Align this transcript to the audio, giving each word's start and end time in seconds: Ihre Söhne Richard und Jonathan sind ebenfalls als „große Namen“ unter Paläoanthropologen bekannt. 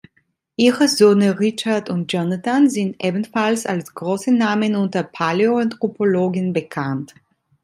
Ihre 0.55 0.87
Söhne 0.87 1.39
Richard 1.39 1.91
und 1.91 2.11
Jonathan 2.11 2.67
sind 2.71 2.95
ebenfalls 3.05 3.67
als 3.67 3.93
„große 3.93 4.33
Namen“ 4.33 4.75
unter 4.75 5.03
Paläoanthropologen 5.03 6.53
bekannt. 6.53 7.13